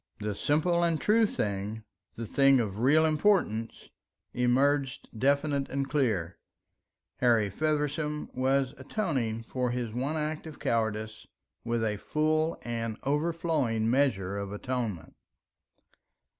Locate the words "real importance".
2.79-3.91